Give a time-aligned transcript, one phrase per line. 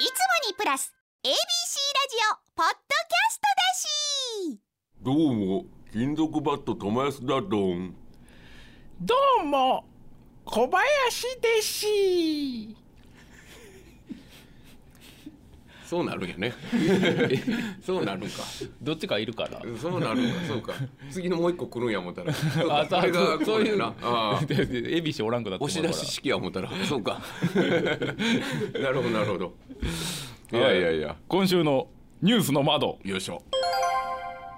[0.00, 0.12] いつも
[0.48, 1.36] にプラス ABC ラジ
[2.32, 4.60] オポッドキャストだし。
[5.02, 7.94] どうも金属バット友安だどん。
[8.98, 9.84] どうも
[10.46, 12.76] 小林ですし
[15.90, 16.52] そうなるんやね。
[17.84, 18.44] そうなるんか。
[18.80, 19.60] どっちかいるから。
[19.76, 20.72] そうなるんかそうか。
[21.10, 22.32] 次のもう一個来るんや思ったら。
[22.32, 23.92] あこれがそういうな。
[24.00, 24.46] ああ。
[24.48, 26.70] エビシおらんくなって押し出し式や思ったら。
[26.88, 27.20] そうか。
[28.80, 29.52] なるほどなるほど。
[30.52, 31.16] いやいやいや。
[31.26, 31.88] 今週の
[32.22, 33.42] ニュースの窓、よいしょ。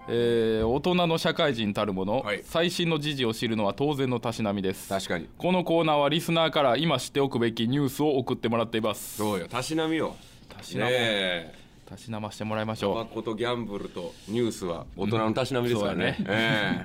[0.09, 2.43] えー大人の社会人たるもの、はい。
[2.45, 4.87] 最新の時事を知るのは当然のたしなみです。
[4.91, 5.31] 確かに。
[5.39, 9.17] このコーナーはリスナーから今知っておくべきニュースを送ってもらっています。
[9.17, 9.49] そうよ。
[9.49, 10.15] たしなみよ
[10.57, 11.55] たしなま、ねえ。
[11.89, 16.85] たしなましてもらいましタバょう、コとギャンブルとニュースは大人のたしなみですからね,、うんそうえ。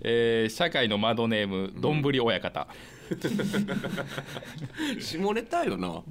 [0.02, 2.66] えー社会の窓ネームどんぶり親方、
[3.10, 6.02] え 下ネタよな。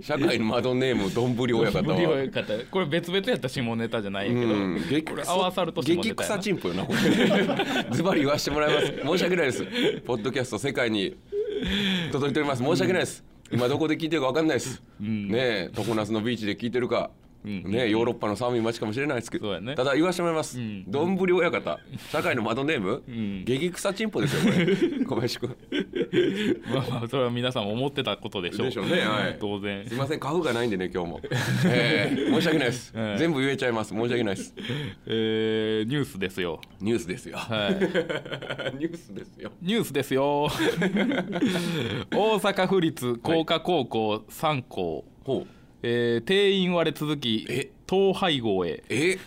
[0.00, 1.96] 社会の窓ネームどんぶり親方は。
[1.96, 2.54] 親方。
[2.70, 4.86] これ別々やったら下ネタじゃないけど、うん。
[4.88, 6.84] 激これ合わさると下ネタ激草チンポよな。
[6.84, 6.98] これ
[7.90, 8.86] ズバリ言わせてもらいます。
[8.86, 9.64] 申し訳ないです。
[10.06, 11.16] ポッドキャスト世界に
[12.12, 12.62] 届いております。
[12.62, 17.10] 申し訳ないです今どこで聞いてるか分かんないです、ねえ常夏のビーチで聞いてるか、
[17.44, 19.74] ねえヨーロッパの寒い街かもしれないですけど、ね。
[19.74, 20.58] ただ言わせてもらいます。
[20.58, 20.84] ん。
[20.88, 21.78] どんぶり親方。
[22.10, 23.44] 社会の窓ネーム、ん。
[23.44, 24.76] 激草チンポですよこれ。
[25.04, 25.56] 小林君
[26.72, 28.66] まあまあそれは皆さんも思ってたことでしょう。
[28.66, 29.36] でしょうねはい。
[29.40, 29.86] 当然。
[29.88, 31.20] すいません花粉がないんでね今日も、
[31.66, 33.90] ええ申し訳ないです、ええ全部言えちゃいます。
[33.94, 34.54] 申し訳ないです。
[35.06, 36.60] えーニュースですよ。
[36.80, 37.74] ニュースですよ、はい。
[38.78, 39.52] ニュースですよ。
[39.62, 40.48] ニュースですよ。
[42.12, 45.46] 大阪府立工科高校3校、ほう。
[45.82, 47.70] えー定員割れ続きえ？
[47.90, 48.82] 統廃合へ。
[48.88, 49.18] え？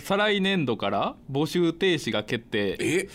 [0.00, 2.76] 再来年度から募集停止が決定。
[2.78, 3.08] え？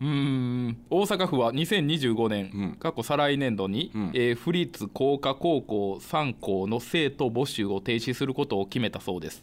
[0.00, 0.76] うん。
[0.90, 4.10] 大阪府は2025年、過去再来年度に、うん。
[4.14, 9.42] えー府立工科高校3校の生徒募集を停止することを決めたそうです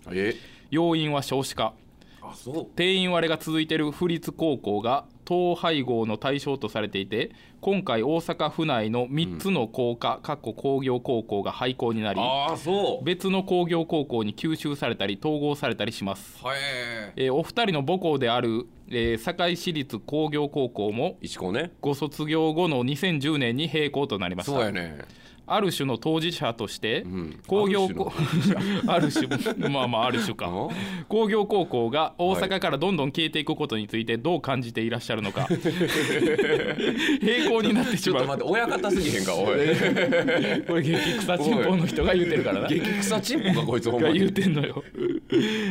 [0.70, 1.74] 要因は少子化
[2.76, 12.20] 定員割れが続いている府立高校が統廃合の対象とされていて今回大阪府内の3つの工科、かっこ工業高校が廃校になり
[13.04, 16.58] 別の工業高校に吸収されたり統合されたりします、はい
[17.16, 21.72] えーお二人の母校である、えー堺市立工業高校も一高ね。
[21.82, 24.52] ご卒業後の2010年に閉校となりました。
[24.52, 25.00] そうやね
[25.54, 27.40] ある種の当事者として、ん。
[27.48, 30.48] 工業ある種の高ある種まあまあある種か。
[30.48, 30.68] あ
[31.08, 35.48] 工業高校が大阪からどんどん消えていくことについてどう感じていらっしゃるのか。
[37.22, 38.26] 平行になってしまう。
[38.28, 39.46] ちょっと待って親方すぎへんかおい。
[40.68, 42.68] これ激草チンポの人が言うてるからな。
[42.68, 44.84] 激草チンポかこいつほんまが言うにてんのよ。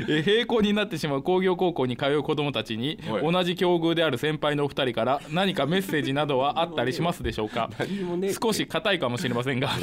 [0.09, 3.33] え平行になってしまう工業高校に通う子どもたちにはい。
[3.33, 7.71] 同じ境遇である先輩のお二人から何かメッセージなどはあったりしますでしょうか？
[8.43, 9.70] 少し硬いかもしれませんが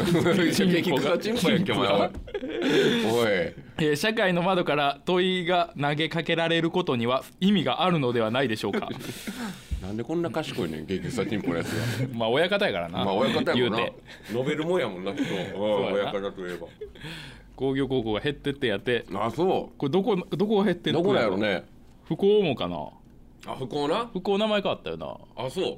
[3.28, 8.90] えー社会の窓から問いが投げかけられることには意味があるのではないでしょうか。
[9.82, 12.08] なんでこんな賢いねん激草チンポのやつが。
[12.18, 13.88] まあ親方やからな、まあ親方やもんな。
[14.34, 16.58] ノベルもんやもんなきっと親方といえ
[17.56, 19.06] 工業高校が減ってってやって。
[19.12, 21.02] ばあそこれどこどこが減ってんの？
[21.02, 21.64] うどこなんやろね。
[22.06, 22.78] 不幸もかな。
[23.46, 24.10] あ不幸な？
[24.12, 25.16] 不幸名前変わったよな。
[25.46, 25.78] あそう。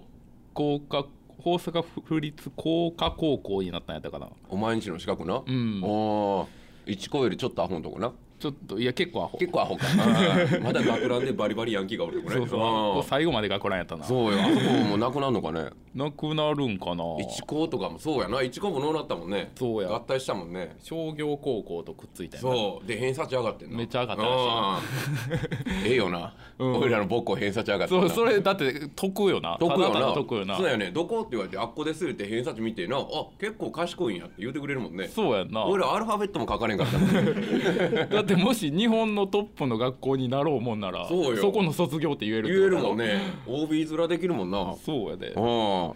[0.54, 1.06] 工科
[1.44, 4.28] 大阪府立工科高校になったんやったかな。
[4.50, 5.42] お前んちの近くな。
[5.46, 5.82] うん。
[5.84, 6.48] おー。
[6.86, 9.38] 一高よりちょっとアホのとこなちょっといや結構アホ。
[9.38, 9.86] 結構アホか。
[10.56, 12.36] うんまだ学ランでバリバリヤンキーがおるとこね。
[12.38, 13.04] そうそう。
[13.04, 14.06] 最後まで学ランやったな。
[14.06, 14.40] そうよ。
[14.40, 15.70] あそこもうなくなるのかね。
[15.94, 17.04] なくなるんかな。
[17.20, 18.42] 一高とかもそうやな。
[18.42, 19.52] 一高ものうなったもんね。
[19.56, 19.90] そうや。
[19.90, 20.78] 合体したもんね。
[20.82, 22.88] 商業高校とくっついたそう。
[22.88, 23.78] で偏差値上がってんな。
[23.78, 24.36] めっちゃ上がったらら
[24.82, 26.78] しいええよな、うん。
[26.78, 29.58] 俺らの母校偏差値上がってそうそれだって得よな。
[29.60, 30.00] 得よな。
[30.00, 30.56] だ得よな。
[30.56, 30.92] そうやね。
[30.92, 32.98] どこって言われてあっこですって偏差値見てな。
[32.98, 33.02] あ
[33.38, 35.08] 結構賢いんやって言うてくれるもんね。
[35.08, 35.66] そうやんな。
[35.66, 38.08] 俺らアルファベットも書かれんかったもんね。
[38.10, 41.52] だってもし日本のトップの学校になろうもんならそうよ。
[41.52, 43.20] この卒業って言える言えるもんね。
[43.48, 44.76] OB 面できるもんな。
[44.86, 45.30] そうやで。
[45.30, 45.34] うん。
[45.36, 45.96] こ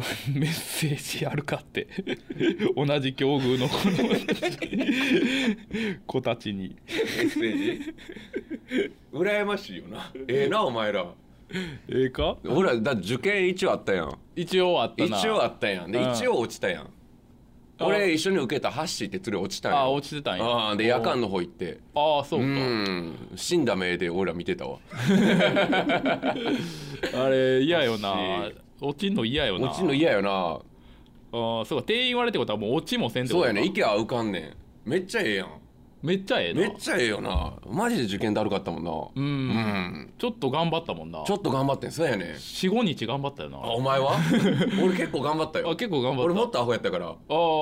[0.00, 0.02] れ
[0.40, 1.86] メッセージあるかって。
[2.76, 4.58] 同じ境遇の子供たち
[6.06, 6.76] 子たちに。
[6.86, 6.94] メ
[7.24, 7.94] ッセージ？
[9.12, 10.12] 羨ましいよな。
[10.28, 11.06] ええなお前ら。
[11.52, 12.36] ええか？
[12.44, 14.18] 俺らだって受験一応あったやん。
[14.34, 15.18] 一応あったな。
[15.18, 15.92] 一応あったやん。
[15.92, 16.12] でうん。
[16.12, 16.90] 一応落ちたやん
[17.78, 19.78] 俺一緒に受けたハッシーって連れ落ちたんや。
[19.80, 20.44] あ落ちてたんや。
[20.44, 21.78] ああで夜間の方行って。
[21.94, 23.14] ああそうか、うん。
[23.36, 24.78] 死んだ目で俺ら見てたわ。
[27.14, 28.50] あれ嫌よな。
[28.80, 29.68] 落ちんの嫌よな。
[29.68, 30.30] 落ちんの嫌よな。
[30.30, 30.60] あ
[31.62, 31.84] あそうか。
[31.84, 33.50] 定員割れってことはもう落ちもせんってことか。
[33.50, 33.68] そうやね。
[33.68, 34.56] 池は浮かんねん。
[34.88, 35.48] めっちゃええやん
[36.06, 36.60] めっちゃええな。
[36.60, 37.54] めっちゃええよな。
[37.68, 38.90] マジで受験だるかったもんな。
[39.14, 40.12] うん、うん。
[40.16, 41.24] ちょっと頑張ったもんな。
[41.26, 43.58] ちょっと頑張ってんそうやね45日頑張ったよな。
[43.58, 44.16] あお前は？
[44.82, 45.70] 俺結構頑張ったよ。
[45.70, 46.24] あ結構頑張った。
[46.24, 47.06] 俺もっとアホやったから。
[47.08, 47.16] ああ。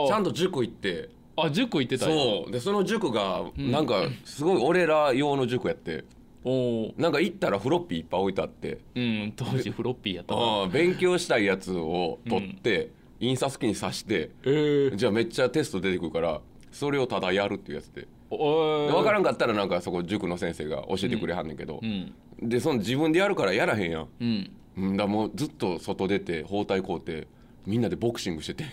[0.09, 1.09] ちゃんと塾行って。
[1.37, 2.53] あ塾行ってたそう。
[2.53, 6.05] でその塾がなんかすごい俺ら用の塾やって。
[6.45, 6.51] お
[6.89, 8.79] おなんか行ったらフロッピーいっぱい置いてあって。
[8.95, 9.33] うん。
[9.35, 14.97] 当時フロッピーやったなあー勉強したいやつを取って、印刷機に挿してええ。
[14.97, 16.41] じゃあめっちゃテスト出てくるから
[16.71, 18.03] それをただやるっていうやつで。
[18.03, 21.81] おで分からんんかったらなんかそこ塾の先生が教えてくれはんねんけど。
[21.83, 22.15] う、ん。
[22.43, 24.09] でその自分でやるからやらへんやん。
[24.21, 24.51] うん。
[24.77, 24.97] うん。
[24.97, 27.29] だからもうずっと外出て包帯買うて
[27.67, 28.65] みんなでボクシングしてて。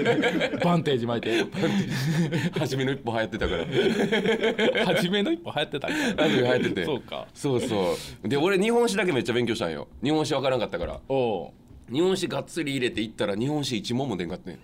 [0.64, 1.44] バンテージ巻いて。
[2.58, 3.66] 初めの一歩流行ってたから。
[4.86, 6.84] 初めの一歩流行ってたんや初め流行ってて。
[6.84, 7.26] そうか。
[7.34, 8.28] そうそう。
[8.28, 9.88] で俺日本史だけめっちゃ勉強したんよ。
[10.02, 11.00] 日本史分からんかったから。
[11.92, 14.58] 日本史がっつり入れていったら日本史一問も出んかってん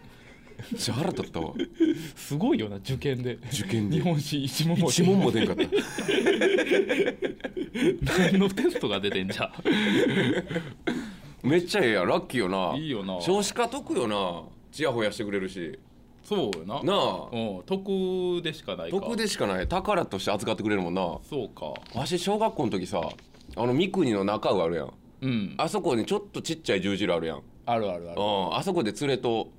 [0.73, 1.53] めっちゃ腹立ったわ。
[2.15, 3.39] すごいよな受験で。
[3.53, 3.97] 受験で。
[3.97, 5.63] 日本史一問も一問も出んかった。
[8.19, 9.53] 何のテストが出てんじゃ。
[11.43, 12.77] めっちゃええやんラッキーよな。
[12.77, 13.21] いいよな。
[13.21, 14.43] 少子化得よな。
[14.73, 15.79] ちやほやしてくれるし。
[16.25, 16.83] そうよな。
[16.83, 17.29] なあ。
[17.33, 18.97] うん得でしかないか。
[18.99, 19.69] 得でしかない。
[19.69, 21.19] 宝として扱ってくれるもんな。
[21.29, 21.75] そうか。
[21.99, 23.01] わし小学校の時さ
[23.55, 24.93] あの三国の中尾あるやん。
[25.23, 25.55] うん。
[25.57, 27.43] あそこにちょっとちっちゃい十字路あるやん。
[27.65, 28.21] あるあるある。
[28.21, 29.51] うんあそこで連れとうん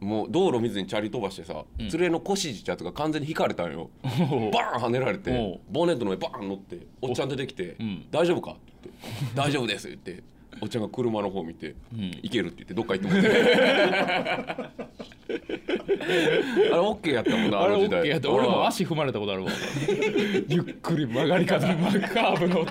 [0.00, 3.88] もう道路見ずにチャリ飛ばしてさ、連れのコシジってやつが完全に引かれたんよ。
[4.02, 5.60] バーン跳ねられおてう。
[5.70, 10.22] ボンネットの上バーン乗っておっちゃん出てきてうん「大丈夫か?」って言って「大丈夫です」って
[10.60, 11.74] おっちゃんが車の方見てん
[12.22, 14.66] 「行ける」って言ってどっか行ってもって。
[16.06, 18.00] あれオッケーやったもんなあれオの時代。
[18.00, 18.30] ッケーやった。
[18.30, 19.50] 俺も足踏まれたことあるわ。
[20.48, 21.66] ゆっくり曲がり角。
[21.66, 22.66] マカーブの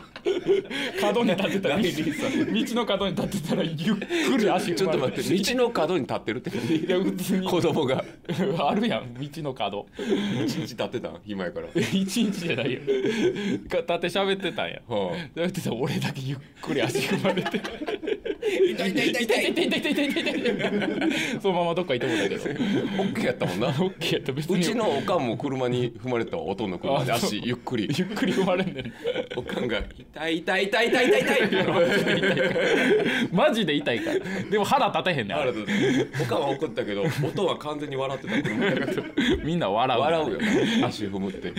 [1.01, 1.69] 角に立ってた。
[1.69, 3.95] ら道の角に立ってたらゆっ
[4.31, 6.49] くり足ちょっと踏まれ待って道の角に立ってるって。
[6.75, 7.47] いや普通に。
[7.47, 8.03] 子供が。
[8.69, 9.13] あるやん。
[9.13, 9.85] 道の角。
[10.45, 11.19] 一日立ってたん？
[11.25, 11.67] 暇やから。
[11.75, 12.79] 一日じゃないよ。
[13.69, 14.81] か立って喋ってたんや。
[14.87, 17.59] は喋ってたら俺だけゆっくり足踏まれて
[18.45, 19.45] 痛い痛い痛い痛い。
[19.45, 28.93] 痛い痛い痛い痛いそのままどっか行ってもだけどオッケーやったもんなオッケーやった別にうちのおかんも車に踏まれたおとんの車で足ゆっくりゆっくり踏まれんねん
[29.35, 29.81] おかんが
[30.13, 31.65] 「痛い痛い痛い痛い痛い痛い」
[33.31, 34.19] マジで痛いから
[34.49, 35.37] でも腹立てへんねん
[36.21, 40.39] おかんは怒ったけど音は完全に笑ってた車みんな笑う笑うよ
[40.85, 41.53] 足踏むって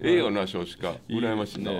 [0.00, 1.72] ええよな少子化羨ましいな、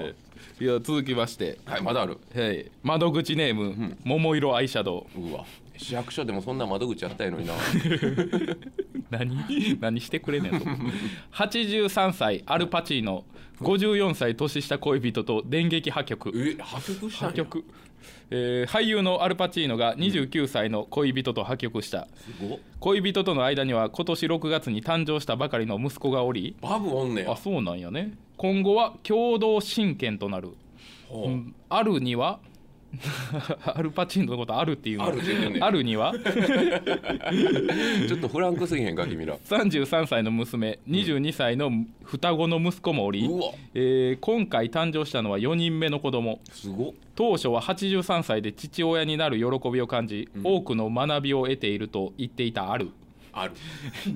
[0.58, 1.82] いや続きまして、はい。
[1.82, 2.18] まだある。
[2.34, 5.20] はい、窓口ネーム、桃色アイシャドウ。
[5.20, 5.44] うわ。
[5.76, 7.52] 市役所でもそんな窓口あったやのにな。
[9.10, 9.78] 何？
[9.78, 10.64] 何してくれんねんと。
[11.36, 13.24] 83歳アルパチーノ
[13.60, 16.32] 54歳年下恋人と電撃破局。
[16.34, 17.64] え破局した破局、
[18.30, 22.58] えー俳優のアルパチーノが29歳の恋人と破局した、すごっ。
[22.80, 26.56] 恋人との間には今年6月に誕生したばかりの息子がおり。
[26.60, 27.32] バブおんねや。
[27.32, 28.12] あそうなんやね。
[28.36, 30.50] 今後は共同親権となる、
[31.10, 31.54] うん。
[31.68, 32.40] あるには
[33.66, 35.06] アルパチーノのことあるっていうの？
[35.06, 35.58] あるって言うね。
[35.58, 36.14] んあるには？
[38.08, 39.36] ちょっとフランクすぎへんか君ら。
[39.36, 41.70] 33歳の娘22歳の
[42.04, 43.50] 双子の息子もおり、うわ。
[43.74, 46.40] えー今回誕生したのは4人目の子供。
[46.52, 46.92] すごっ。
[47.14, 52.90] 当初は83歳で父親になる喜びを感じ、多くの学びを得ていると言っていたある
[53.32, 53.52] ある。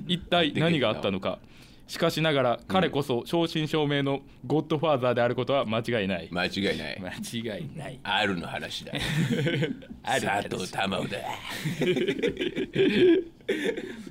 [0.07, 1.39] 一体何があったのか？
[1.87, 6.29] しかしながら彼こそ正真正銘のゴッドファーザーであることは間違いない。
[6.31, 7.01] 間違いない。
[7.01, 7.99] 間違いない。
[8.03, 8.93] あるの話だ。
[10.03, 11.17] ある佐藤玉緒だ。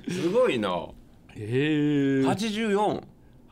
[0.11, 0.69] すごいな。
[1.35, 2.21] へえ。
[2.21, 3.03] 84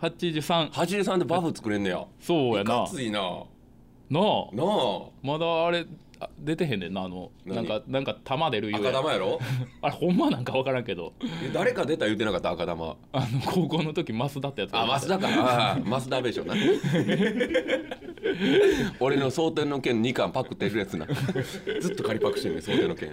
[0.01, 2.05] 83 83でバフ作れんねや。
[2.20, 2.75] そうやな。
[2.75, 3.20] いかついな。
[3.20, 4.55] なあ。
[4.55, 5.10] なあ。
[5.24, 5.86] まだあれ
[6.22, 9.40] あ出てへんねんなあのな何んかなんか玉出る赤玉やろ？
[9.82, 11.14] あれほんまなんか分からんけど。
[11.22, 12.96] え誰か出た言うてなかった赤玉。
[13.14, 15.28] あの高校の時増田ってやつがあ増田か。
[15.30, 16.56] ああ増田ベーションな。
[19.00, 21.08] 俺の蒼天の剣2巻パクってるやつな。
[21.80, 23.12] ずっと仮パクしてんねん蒼天の剣。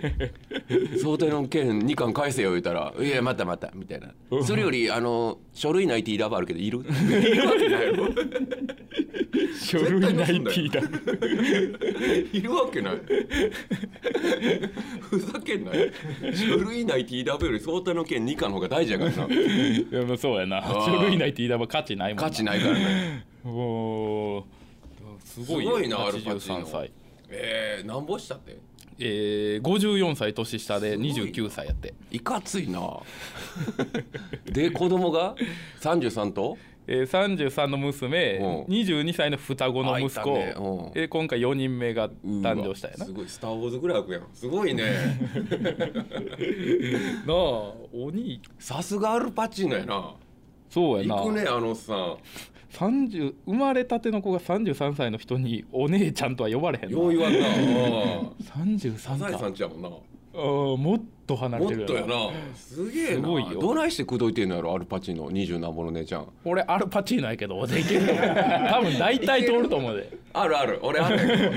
[1.00, 4.08] 蒼天の剣2巻返せよ言うたら「いやまたまた」みたいな。
[4.42, 6.80] それよりあの書類内 T ラバーあるけどいる？
[6.80, 8.08] いるわけないやろ
[9.58, 10.80] 書類内 T だ
[12.32, 13.00] いるわけない。
[15.00, 15.90] ふざけんなよ。
[16.34, 19.34] 書類内 TW より蒼天の剣2巻の方が大事やからな。
[19.34, 20.58] いやまあそうやな。
[20.58, 23.26] あ書類内 T だ価値ないもん価値ないからね。
[23.42, 24.44] すご
[25.60, 26.66] いよすごいなアルパチーノ。
[26.66, 26.92] 83歳
[27.28, 28.58] えー、なんぼしたって？
[28.98, 31.14] えー、54歳年下ですごいな。
[31.22, 31.92] 29歳やって。
[32.10, 32.80] いかついな。
[34.46, 35.34] で子供が
[35.80, 36.56] ？33と？
[36.88, 38.42] えー、33の娘う。
[38.42, 40.60] ん22歳の双子の息子、ねう。
[40.60, 40.64] ん
[40.94, 43.04] えー今回4人目が誕生したんやな。
[43.06, 44.22] すごい「スター・ウォーズ」ぐらい開くやん。
[44.32, 44.84] すごいね。
[47.26, 48.40] なあ鬼。
[48.58, 50.14] さすがアルパチーノやな。
[50.70, 51.16] そうやな。
[51.16, 52.16] 行くねあのおっさん。
[52.72, 56.98] 30生まれたての子が33歳の人にお姉ちゃんとは呼ばれへんな。
[56.98, 57.38] よう言わんな。
[58.54, 58.98] 33か。
[58.98, 59.88] サザエさんちやもんな
[60.36, 62.30] もっと離れもてるよっとやな。
[62.54, 63.10] すげえな。
[63.14, 63.58] すごいよ。
[63.60, 64.56] どないして口説いてんの？
[64.56, 65.30] やろアルパチーノ？
[65.30, 66.28] 二十何本の姉ちゃん。
[66.44, 70.18] 俺アルパチーノやけどできると思う多分大体通ると思うで。
[70.34, 70.78] あるある。
[70.82, 71.54] 俺ある。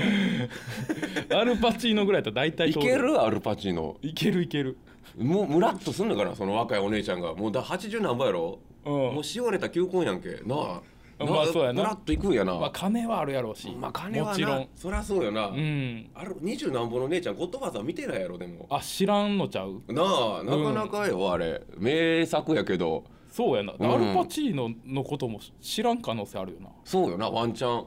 [1.36, 2.84] アルパチーノぐらいやったら大体い通る。
[2.86, 3.20] ける？
[3.20, 3.96] アルパチーノ？
[4.02, 4.78] いけるいける。
[5.18, 7.34] もうムラッとすんのかなその若いお姉ちゃんが。
[7.34, 8.92] もうだ80何倍やろ、うん。
[8.92, 10.40] もうしおれた求婚やんけ。
[10.46, 10.80] なあ
[11.28, 11.82] まあそうやな。
[11.82, 13.70] ムラッといくんやな、まあ金はあるやろうし。
[13.70, 14.30] まあ金はな。
[14.32, 14.68] もちろん。
[14.74, 16.10] そりゃそうよな、うん。
[16.14, 18.66] ある二十何本の姉ちゃんゴッドファーザー見てないやろでも。
[18.70, 19.82] あ知らんのちゃう？
[19.92, 21.62] なあなかなかよ、あれ。
[21.78, 23.04] 名作やけど。
[23.28, 23.76] そうやな、ん。
[23.82, 26.68] アルパチーノのことも知らん可能性あるよな。
[26.84, 27.86] そうよなワンチャン。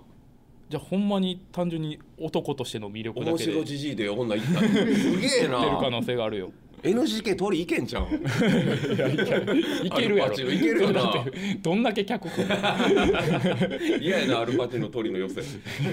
[0.69, 3.51] じゃあほんまに単純に男としての魅力だ面けで。
[3.51, 4.59] 白じじいで女行った。
[4.61, 4.67] す
[5.19, 5.49] げえ出 る
[5.79, 6.51] 可な能性があるよ
[6.83, 8.07] NGK 取りいけんじゃんい
[9.91, 10.17] ける。
[10.17, 10.35] やろ。
[10.35, 11.01] けるよな。
[11.03, 12.45] だってどんだけ脚本
[14.01, 15.41] 嫌やなアルパチーノ取りの寄せ。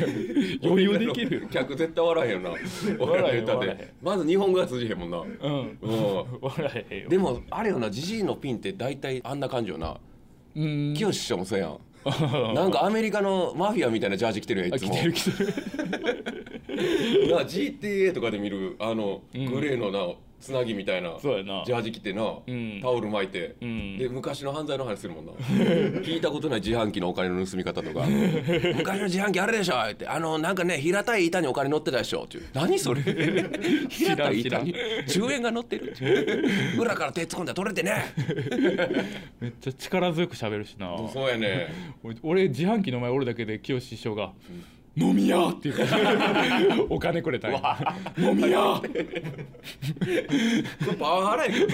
[0.66, 1.49] 余裕でいけるよ。
[1.49, 2.56] 客絶対笑えへんよな。
[2.99, 5.18] 俺ら笑えへん歌笑えへでまず日本語が通じへんもんな。
[5.18, 5.78] うん。
[5.80, 6.40] うん。
[6.42, 7.09] 笑えへんよ。
[7.09, 9.97] でもあれよなジジイのピンって大体あんな感じよな。
[10.56, 10.94] うん。
[10.97, 11.78] 清志師匠もそうやん。
[12.54, 15.47] なんかアメリカのマフィアみたいなジャージ着てるやんいつもてる来てる。
[17.30, 19.44] な GTA とかで見るあのん。
[19.44, 21.62] グレーのなつなぎみたいなそうやな。
[21.66, 22.80] ジャージ着てな、ん。
[22.80, 23.99] タオル巻いて、ん。
[23.99, 25.32] で昔の犯罪の話するもんな。
[25.32, 28.06] 聞いたことない自販機のお金の盗み方とか。
[28.76, 30.06] 昔の自販機あれでしょって。
[30.06, 32.44] あのなんかね平たい板にお金乗ってたでしょっていう。
[32.54, 33.02] 何それ？
[33.90, 34.75] 平たい板に
[35.06, 35.94] ？10円が乗ってる？
[36.78, 38.14] 裏から手突っ込んだら取れてね。
[39.40, 40.97] めっちゃ力強く喋るしな。
[41.12, 41.68] そうやね。
[42.02, 44.32] 俺俺自販機の前おるだけで清志師匠が
[45.00, 45.76] 「飲みや!」って言う
[46.90, 47.78] お金くれたんや。
[48.19, 48.90] 飲みやこれ
[50.99, 51.66] パワハラやけど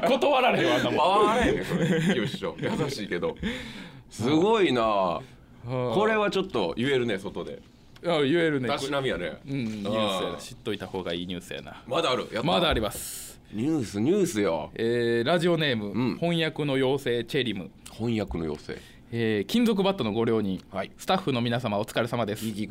[0.00, 0.08] な。
[0.08, 0.96] 断られへんわあんなもん。
[0.96, 2.00] パワハラやねんこれ。
[2.14, 3.36] 清志師匠優しいけど。
[4.10, 5.20] すごいな。
[5.64, 7.60] これはちょっと言えるね外で。
[8.06, 8.68] あ言えるね。
[8.68, 9.32] たしなみやね。
[9.48, 9.64] うん。
[9.64, 10.36] ニュースやな。
[10.38, 11.82] 知っといた方がいいニュースやな。
[11.86, 12.26] まだある？
[12.42, 13.40] まだあります。
[13.52, 14.70] ニュースニュースよ。
[14.74, 16.18] えーラジオネーム、ん。
[16.18, 20.92] 翻訳の妖精チェリム、翻訳の妖精えー金属バットのご両人、はい。
[20.98, 22.44] スタッフの皆様お疲れ様です。
[22.44, 22.68] いい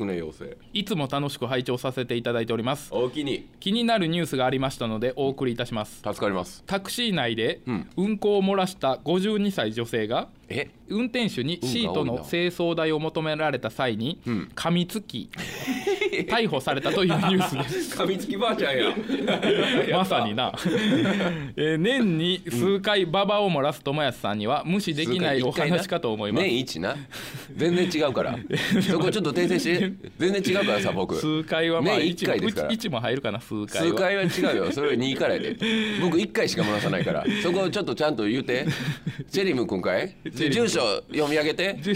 [0.72, 2.90] いつも楽しく拝聴させていただいております。
[2.92, 3.48] おおきに。
[3.58, 5.96] 気になるニュースがありましたのでお送りいたします。
[5.96, 6.62] 助かります。
[6.66, 7.90] タクシー内でうん。
[7.96, 14.48] 運行を漏らした52歳女性がえ運転手にシートの清掃代を求められた際にん。
[14.54, 15.28] 噛みつき
[16.28, 17.96] 逮捕されたというニュースです。
[18.00, 18.94] 噛みつきばあちゃんや。
[19.98, 20.52] まさにな、
[21.56, 26.44] えー年に数回ババを漏らす友安さんには無視できないお話かと思います。
[26.44, 26.96] 年一な。
[27.54, 28.38] 全然違うから。
[28.80, 31.14] そこちょっと訂正して全然違うからさ僕。
[31.16, 32.68] 数回はまあ年一一回ですから。
[32.68, 33.88] うち一も入るかな数回は。
[33.88, 34.72] 数回は違うよ。
[34.72, 35.56] それ2からやで。
[36.00, 37.24] 僕1回しか漏らさないから。
[37.42, 38.66] そこちょっとちゃんと言うて。
[39.30, 40.14] チェリム君かい？
[40.38, 41.78] チェリム住所読み上げて。
[41.82, 41.94] 住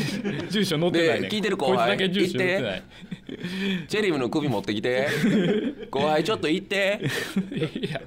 [0.51, 1.29] 住所載ってないね。
[1.29, 1.89] で聞いてる後輩。
[1.91, 2.83] だけ住所載って
[3.89, 5.09] チェリムの首持ってきて。
[5.91, 7.01] 後輩ちょっと行って。
[7.55, 8.01] いや。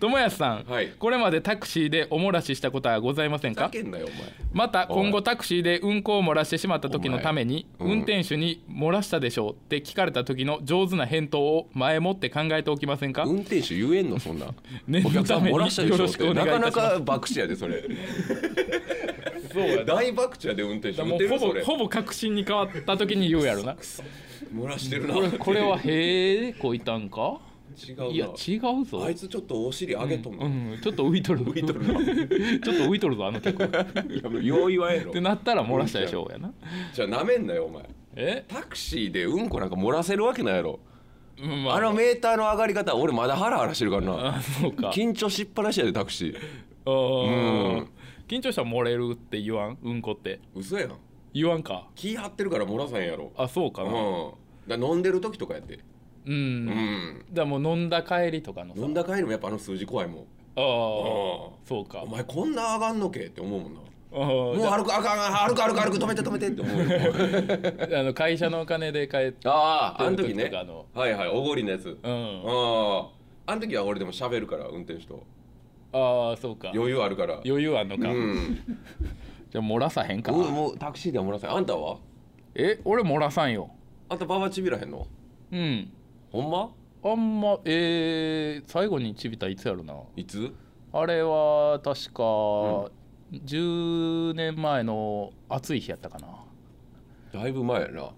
[0.00, 0.88] 友安さん、はい。
[0.98, 3.70] これまでタクシーでお漏らししたことはございませんか？
[4.52, 13.24] また今後タクシーで運行を漏らしてしまった時のためにうん運転手に「漏らしたでしょう」って聞かれた時の上手な返答を前もって考えておきませんか？
[13.24, 14.46] 運転手言えんのそんな。
[14.88, 17.82] 念のお客さん漏らしたでしょよろしくおってなかなか爆死やでそれ
[19.52, 21.02] そうや大爆死やで運転手。
[21.02, 23.76] もうほぼほぼ確信に変わった時に言うやろな。
[24.54, 25.14] 漏らしてるな。
[25.14, 27.40] これこれはへえこいたんか？
[27.88, 28.04] 違うな。
[28.06, 29.04] いや違うぞ。
[29.04, 31.84] あいつちょっとお尻上げとんの、うん、ちょっと浮いとる浮いとる
[32.60, 35.12] ちょっと浮いとるぞ あの客っよう言わんやろ。
[35.12, 36.52] てなったら漏らしたでしょうやな。
[36.92, 37.84] じゃあなめんなよお前。
[38.16, 40.80] え、タクシーでうんこなんか漏らせるわけないやろ。
[41.40, 41.80] うんまあ。
[41.80, 44.36] のメーターの上がり方俺まだハラハラしてるからな。
[44.38, 44.88] あそうか。
[44.90, 46.36] 緊張しっぱなしやでタクシー。
[46.84, 47.76] あー。
[47.76, 47.88] うん
[48.28, 49.78] 緊張したら漏れるって言わん？
[49.82, 50.40] うんこって。
[50.54, 50.92] 嘘やん。
[51.32, 51.88] 言わんか？
[51.94, 53.32] 気張ってるから漏らさんやろ。
[53.36, 53.92] あそうかうん。
[54.68, 55.78] なだ飲んでる時とかやって。
[56.26, 56.36] うん、う
[56.70, 57.24] ん。
[57.32, 58.80] だもう飲んだ帰りとかのさ。
[58.82, 60.24] 飲んだ帰りもやっぱあの数字怖いもん。
[60.56, 60.60] ああ。
[60.60, 62.02] あそうか。
[62.02, 63.80] お前こんな上がんのけって思うもんな。
[64.10, 66.86] あもう歩くあかん歩く歩く歩く止めて止めてって思うよ。
[67.96, 70.50] あ あの会社のお金で帰ってあああの時ね。
[70.94, 71.98] はいはいおごりのやつ。
[72.02, 72.42] うん。
[72.46, 73.08] あ
[73.46, 73.52] あ。
[73.52, 75.22] あの時は俺でも喋るから運転手と
[75.92, 76.70] ああそうか。
[76.74, 77.34] 余裕あるから。
[77.44, 78.58] 余裕あんのか、うん。
[79.50, 81.46] じゃあ漏らさへんか、うんもうタクシーでは漏らせ。
[81.46, 81.98] んあんたは？
[82.54, 83.70] え俺漏らさんよ。
[84.08, 85.06] あんたババちびらへんの？
[85.52, 85.90] うん。
[86.30, 86.70] ほんま？
[87.10, 89.94] あんまえー、最後にちびたいつやろな。
[90.16, 90.52] いつ？
[90.92, 92.90] あれは確か、
[93.32, 96.28] 10年前の暑い日やったかな。
[97.32, 98.02] だいぶ前やな。
[98.02, 98.08] うん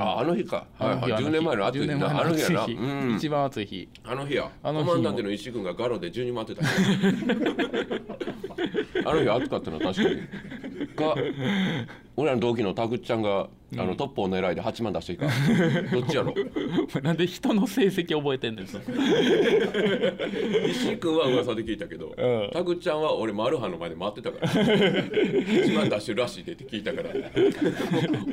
[0.00, 0.66] ああの日か。
[0.78, 1.12] はいはい。
[1.12, 1.80] あの日10年前の暑い。
[1.80, 2.66] 10日あの日やな。
[3.16, 3.88] 一番暑い日。
[4.04, 4.50] あの日や。
[4.62, 4.90] あの日も。
[4.92, 6.62] コマンダンテの石君がガロで12万ってた
[9.04, 10.86] あの日暑かったな確かに。
[10.88, 11.14] か
[12.16, 15.26] 俺らの同期のタグっちゃんが、あのトップを狙いで8万出していいか
[15.92, 16.32] どっちやろ？
[17.02, 18.84] なんで人の成績覚えてんねんそれ
[20.70, 22.50] 石井君は噂で聞いたけど、うん。
[22.52, 24.52] タグちゃんは俺マルハの前で待ってたから。
[24.52, 27.10] 1万出してるらしいでって聞いたから。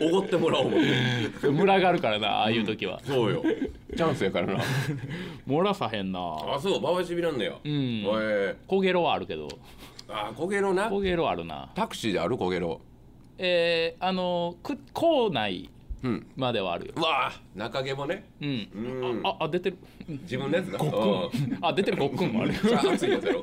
[0.06, 1.48] おごってもらおう思って。
[1.50, 3.44] 群がるからなああいう時は、そうよ。
[3.98, 4.64] チャンスやからな。
[5.48, 6.20] 漏らさへんな。
[6.20, 8.04] あそうババチビなんだよ、うん。
[8.22, 8.56] え。
[8.68, 9.48] 焦げろはあるけど。
[9.48, 9.56] ー、
[10.12, 10.90] あ焦げろな。
[10.90, 11.70] 焦げろあるな。
[11.74, 12.82] タクシーである焦げろ。
[13.38, 15.70] えー、あのく校内うん
[16.36, 16.94] まではあるよ。
[16.96, 18.24] うわあ中毛もね。
[18.42, 18.70] うん。
[18.74, 19.22] うん。
[19.24, 19.78] ああ出てる。
[20.08, 21.60] 自分のやつなごっくん。
[21.62, 22.54] あ出てるごっくんもある。
[22.54, 23.42] 熱いやつやろ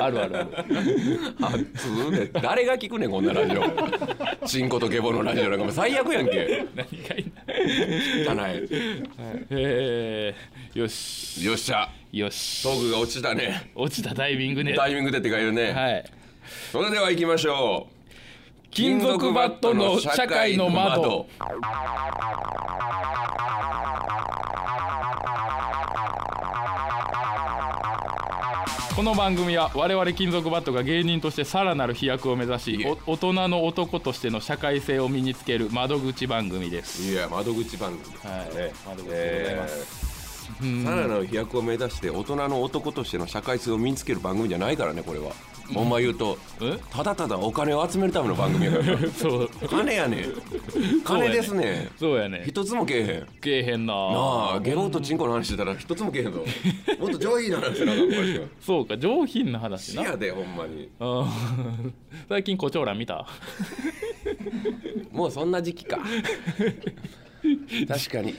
[0.00, 2.10] あるあるある。
[2.10, 4.46] ね誰が聞くねんこんなラジオ。
[4.46, 5.64] チンコとゲボのラジオなんか。
[5.64, 6.66] もう最悪やんけ。
[6.74, 7.32] 何がいい。
[8.24, 8.68] な汚い。
[9.50, 11.44] えー、よし。
[11.44, 11.88] よっしゃ。
[12.12, 12.62] よし。
[12.62, 13.70] トークが落ちたね。
[13.74, 14.74] 落ちたタイミングね。
[14.74, 16.04] タイミングでって書いるね、はい。
[16.70, 17.93] それでは行きましょう
[18.74, 21.26] 金属バットの社会の窓。
[28.96, 37.02] この番組は我々金属バットが芸人としてさらなる飛躍を目指し大人の男としての社会性を身につける窓口番組です。
[37.02, 38.56] いや窓口番組はい。
[38.56, 45.32] ね窓口でございます、さらなる飛躍を目指して大人の男としての社会性を身につける番組じゃないからねこれは
[45.72, 46.78] ほんま言うとえ？
[46.90, 48.98] ただただお金を集めるための番組やから。
[49.10, 49.48] そう。
[49.68, 51.00] 金やねん。
[51.02, 53.26] 金ですねそうやね一つもけえへん。
[53.40, 53.94] けえへんな。
[53.94, 54.00] な
[54.56, 56.44] あゲボとチンコの話してたら一つもけえへんぞ。
[57.00, 57.92] もっと上品な話せな
[58.60, 60.02] そうか上品な話な。
[60.02, 60.88] しやでほんまに。
[61.00, 61.94] うん
[62.28, 63.26] 最近胡蝶蘭見た？
[65.12, 65.98] もうそんな時期か。
[67.86, 68.34] 確かに。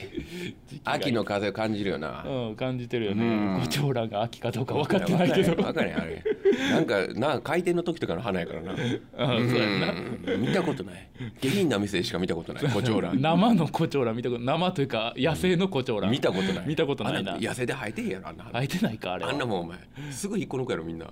[0.84, 2.24] 秋の風を感じるよな。
[2.26, 3.18] うん感じてるようん。
[3.56, 5.54] ね胡蝶蘭が秋かどうか分かってないけど。
[5.54, 6.22] 分かんないあれ
[6.70, 8.72] なんかな開店の時とかの花やからな。
[8.72, 9.92] うんそうやな。
[10.34, 10.40] うん。
[10.40, 11.08] 見たことない。
[11.40, 12.64] 下品な店しか見たことない。
[12.64, 13.20] 胡蝶蘭。
[13.20, 16.10] 生の胡蝶蘭見たこと生というか野生の胡蝶蘭。
[16.10, 16.64] 見たことない。
[16.66, 17.34] 見たことないな。
[17.34, 18.60] あん野生で生えてへんやろあんな花。
[18.60, 19.24] 生えてないかあれ。
[19.24, 19.78] はあんなもんお前。
[20.10, 21.06] すぐ引っこ抜くやろみんな。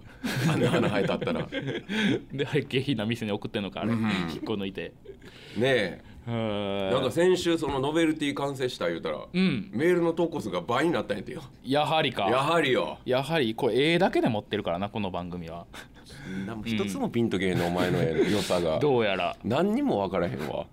[0.51, 1.41] あんな花生えたったら。
[1.41, 1.47] ね
[2.33, 3.93] であれ下品な店に送ってんのかあれ。
[3.93, 4.01] うん。
[4.33, 4.93] 引っこ抜いて。
[5.61, 6.03] え。
[6.09, 9.71] うんなんか先週そのノベルティ完成した言うたら、うん。
[9.73, 11.43] メールの投稿数が倍になったんやてよ。
[11.65, 12.99] やはりやかはりよ。
[13.05, 15.67] やはりこれ絵だけで持ってるからなこの番組は。
[16.65, 18.79] 一つもピンとけへんのお前の良さが。
[18.81, 19.37] どうやら。
[19.45, 20.67] 何にも分からへんわ。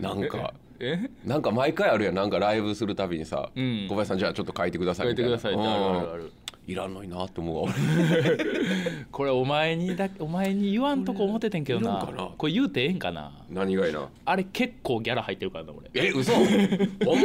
[0.00, 0.52] なんか。
[0.80, 2.14] えなんか毎回あるやん。
[2.14, 3.86] なんかライブするたびにさ、うん。
[3.88, 6.18] 小林さんじゃあちょっと書いてください書いてくださいってあるあるあうん。
[6.18, 6.32] る
[6.68, 7.66] いらんのになって思う
[9.10, 12.06] これお前にだお前に言わんとこ思っててんけどな。
[12.36, 13.32] これ言うてええんかな？
[13.48, 15.88] 何がいいなあれ結構ギャラ入ってるからな俺。
[15.94, 16.32] え嘘？
[16.34, 16.44] ほん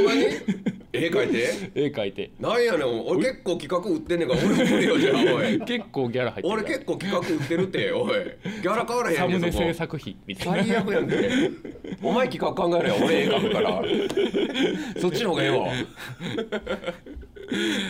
[0.05, 0.23] まに？
[0.95, 1.71] 絵描いて？
[1.75, 2.31] 絵描いて。
[2.39, 5.59] なんやねん俺結構企画売ってんねんから俺も無理よじゃあおい。
[5.67, 8.13] 結構ギャラ入ってる俺結構企画売ってるっておい。
[8.13, 9.63] ギャラ変わらへんサムネやんけそこ。
[9.65, 10.63] 制作費みたいな。
[10.63, 11.15] 最悪やんけ。
[12.01, 13.81] お前企画考えろよ俺絵描くから。
[15.01, 15.67] そっちの方がええわ。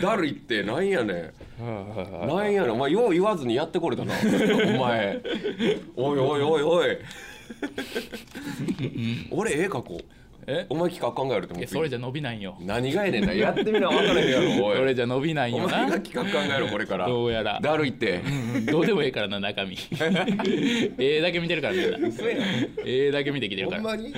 [0.02, 4.13] だるいってなんやねんなんやねんお前よう言わずにやってこれたな。
[4.13, 5.21] お前。
[5.95, 6.97] おいおいおいおい。
[9.32, 10.06] 俺絵描こう。
[10.45, 10.65] え？
[10.69, 12.58] お前企画考えると思っていやそれじゃ伸びないんよ。
[12.60, 13.34] 何がやねんな。
[13.34, 14.78] やってみな分からへんやろおい。
[14.78, 15.78] それじゃ伸びないよな。
[15.78, 17.08] 前が企画考えろこれから。
[17.08, 17.60] どうやら。
[17.62, 18.21] だるいって。
[18.56, 19.78] うんどうでもいいからな中身。
[20.97, 21.97] 絵 だけ見てるからみんな。
[22.10, 22.39] 嘘やん。
[22.86, 23.82] 絵だけ見てきてるから。
[23.82, 24.13] ほんまに？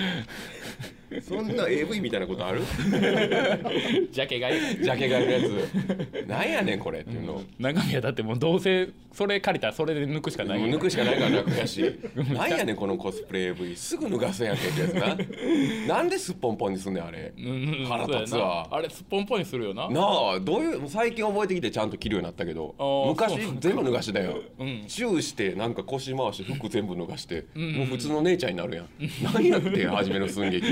[1.22, 2.62] そんな AV みたいなことある？
[4.12, 4.58] ジャケがい？
[4.58, 6.28] いジャケ買いのやつ。
[6.28, 10.62] なんやねんこれっていうの、も中身はだってもうどうせそれ借りたらそれで抜くしかうない。
[10.62, 11.82] よ抜くしかないからな悔し。
[11.82, 15.18] い なんやねんこのコスプレ AV すぐ脱がすやんけってやつな。
[15.96, 17.34] なんですっぽんぽんにすんねんあれ？
[17.38, 17.86] うん。
[17.88, 18.68] 腹立つわ。
[18.72, 19.89] あれすっぽんぽんにするよな。
[19.89, 20.02] な
[20.36, 22.76] あどういう最近覚えてきてちゃんと着るようになったけど。
[23.08, 24.84] 昔全部脱がしてたよ、うん。
[24.88, 28.88] チューしてなんか腰回して服全部脱がして、もう普通の姉ちゃんになるやん、
[29.34, 30.65] 何やって初めの寸劇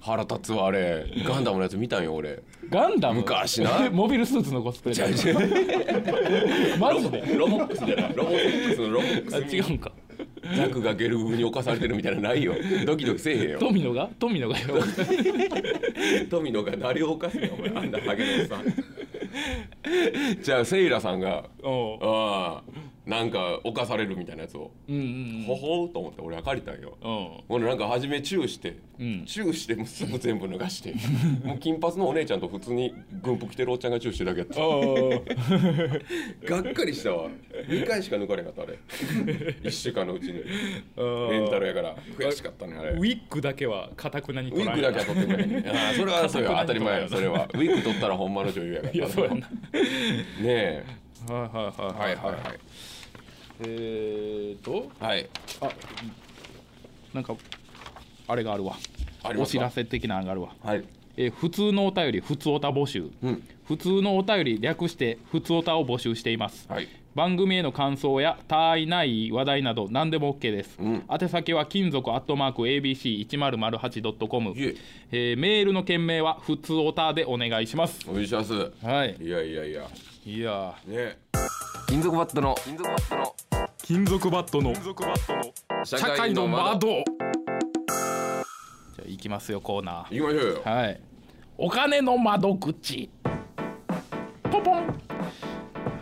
[0.00, 1.04] 腹立つわあれ。
[1.26, 2.42] ガンダムのやつ見たんよ俺。
[2.70, 3.20] ガンダム？
[3.20, 3.88] 昔な。
[3.92, 5.06] モビルスーツのコスプレだ
[6.78, 7.34] マジで？
[7.36, 8.12] ロボックスじゃない。
[8.14, 9.92] ロボックスのロボックス違うんか。
[10.56, 12.54] ザクがゲルグに侵されてるみたいなのないよ。
[12.86, 13.58] ドキドキせえへんよ。
[13.58, 14.08] 富野が？
[14.18, 14.58] 富野が。
[14.58, 14.64] よ
[16.30, 17.68] 富野が誰を犯すねんお前。
[17.70, 18.64] あんなハゲのおっさん。
[20.42, 22.62] じゃあセイラさんがああ
[23.08, 24.70] なんか犯されるみたいなやつを。
[24.86, 26.98] うんうんほほうと思って俺は借りたんよ。
[27.00, 27.44] うん。
[27.48, 29.24] ほんでなんか初めチューして、うん。
[29.24, 30.94] チューしてもうすぐ全部脱がして
[31.42, 32.92] もう金髪のお姉ちゃんと普通に
[33.22, 36.54] 軍服着てるおっちゃんがチューしてるだけやった。
[36.62, 37.30] がっかりしたわ。
[37.66, 38.78] 2回しか抜かれなかったあれ。
[39.62, 40.34] 1週間のうちに。
[40.34, 41.96] レンタルやから。
[42.14, 42.90] 悔しかったねあれ。
[42.90, 45.62] ウィッグだけはかたくなにウィッグだけは取ってくれへん
[45.96, 47.48] それはそ当たり前よそれは。
[47.54, 48.92] ウィッグ取ったらほんまの女優やから。
[48.92, 49.36] いやそうやな。
[49.36, 49.46] ね
[50.42, 50.84] え。
[51.26, 51.98] はいはいはい。
[51.98, 52.87] はいはいはい
[53.60, 55.28] えーとはい。
[55.60, 55.68] あ
[57.14, 57.34] なんか
[58.28, 58.76] あれがあるわ。
[59.24, 59.58] おありますか？
[59.58, 60.54] 知らせ的なのがあるわ。
[60.62, 60.84] はい。
[61.16, 63.42] えー普通のお便り普通おた募集、うん。
[63.66, 66.88] 普通のお便り略して普通おたを募集しています、はい。
[67.14, 71.04] 番組への感想や他愛ない話題など何でも OK です、うん。
[71.10, 74.74] 宛先は金属アットマーク ABC1008.com、いえ。
[75.10, 77.98] えーメールの件名はふつおたでお願いします。
[78.08, 78.52] お願いします。
[78.54, 79.16] はい。
[79.20, 79.88] いやいやいや。
[80.24, 81.18] いやね。
[81.88, 83.34] 金属バットの金属バットの
[83.88, 84.74] 金属バットの
[85.82, 86.88] 社社会の窓。
[86.88, 90.14] じゃあ行きますよコーナー。
[90.14, 90.62] 行きましょうよ。
[90.62, 91.00] はい。
[91.56, 93.08] お金の窓口。
[94.50, 94.94] ポポン。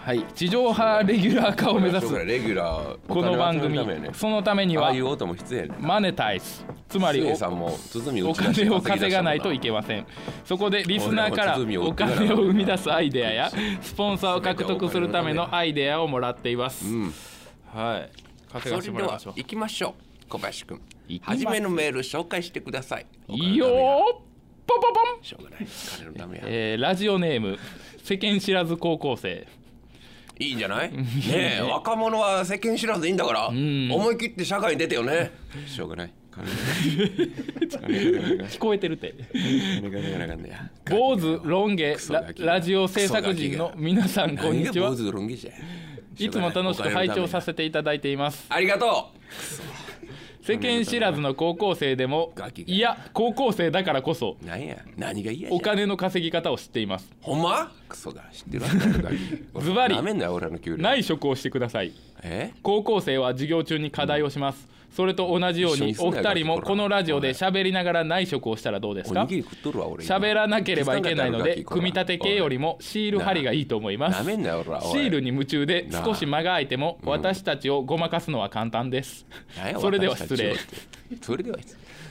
[0.01, 2.13] はい、地上波レギュラー化を目指す。
[2.25, 2.99] レギュラー。
[3.07, 3.79] この番組、
[4.15, 4.93] そのためには
[5.79, 6.65] マネタイズ。
[6.89, 10.05] つまりつお金を稼がないといけけません。
[10.45, 17.15] そこでリスナーからお金を生み出すアイデアやスポンサーを獲得するためのアイデアをもらっています、ん
[17.77, 18.11] はい。
[18.53, 19.35] 稼がせてそれではもらいましょう。
[19.37, 19.93] 行きましょう
[20.29, 20.81] 小林君
[21.23, 23.07] 初めのメール紹介してください。
[23.29, 23.71] いいよー。
[24.67, 24.89] ポポポ
[25.21, 25.25] ン。
[25.25, 25.67] しょうがない
[25.99, 26.45] 金のためや。
[26.47, 27.59] えーラジオネーム
[28.03, 29.47] 世間知らず高校生。
[30.39, 30.93] いいんじゃない？
[30.93, 31.05] ね
[31.59, 33.91] え 若者は世間知らずでいいんだからん。
[33.93, 35.31] 思い切って社会に出てよね。
[35.67, 36.13] しょうがない。
[36.37, 39.15] 聞こえてるって。
[40.91, 41.97] 坊主ロン毛
[42.39, 44.91] ラジオ制作人の皆さんこんにちは。
[44.91, 45.53] 何が坊主ロン毛じゃ
[46.25, 46.31] い。
[46.31, 48.47] つも楽しく拝聴させていただいています。
[48.49, 49.11] ありがと
[50.43, 52.73] 世間知らずの高校生でもガキが。
[52.73, 54.77] いや高校生だからこそうなんや。
[54.97, 55.57] 何が嫌じゃ。
[55.57, 57.11] お金の稼ぎ方を知っています。
[57.21, 57.73] ほんま？
[57.89, 58.65] クソが知ってる
[59.61, 60.83] ズバリなめんなよ俺らの給料。
[60.83, 61.93] 内職をしてください。
[62.23, 62.53] え？
[62.63, 69.25] 高校生は授業中に課題をします、それと同じようにお二人もこのラジオで喋りながら内職をしたらどうですか？
[69.25, 74.25] 喋らなければいけないので組み立て系よりもシール貼りがいいと思います。
[74.25, 79.27] シールに夢中で少し間が空いても私たちをごまかすのは簡単です。
[79.79, 80.55] それでは失礼。
[81.21, 81.59] それでは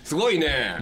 [0.04, 0.76] すごいね。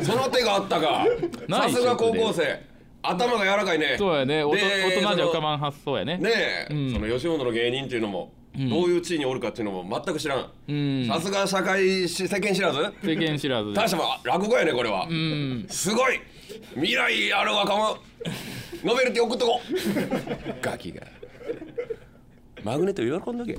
[0.00, 1.04] その手があったか。
[1.50, 2.58] さすが高校生。
[3.02, 3.96] 頭が柔らかいね。
[3.98, 4.42] そうやね。
[4.44, 6.16] おとで大人じゃ浮かそばん発想やね。
[6.16, 6.90] のねえ、ん。
[6.90, 10.50] その吉本の芸人っていうのも、どういう地位におるかっていうのも全く知らん。
[10.68, 11.06] うん。
[11.08, 12.78] さすが社会し世間知らず。
[13.02, 13.70] 世間知らず。
[13.70, 15.66] で大した落語やねこれは、うん。
[15.68, 16.20] すごい。
[16.74, 17.98] 未来ある若者。
[18.84, 20.54] ノベルティ送っとこう。
[20.62, 21.02] ガキが。
[22.62, 23.58] マグネット喜んどけ。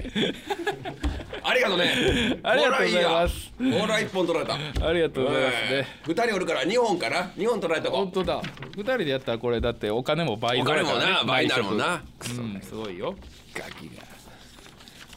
[1.44, 2.40] ありがとうね。
[2.42, 3.54] ありがとうございます。
[3.60, 4.88] ほら一本取られた。
[4.88, 5.60] ありがとうございますね。
[5.72, 8.42] ええ二人おるから二本かな二本取られたこ本当だ。
[8.76, 12.02] 二人でやったらこれだってお金も倍お金もぐらいからねな倍になるもんな。
[12.30, 13.16] うんすごいよ。
[13.54, 14.15] ガキが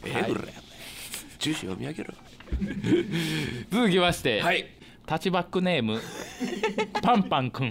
[0.05, 0.53] ええぐらい
[1.39, 2.13] 住所読み上げろ。
[3.71, 4.65] 続きまして、はい。
[5.05, 5.99] タッチバックネーム
[7.01, 7.69] パンパンくん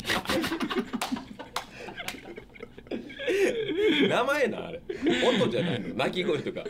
[4.09, 4.81] 名前なあれ。
[5.27, 5.95] 音じゃないの。
[5.97, 6.65] 鳴き声とか。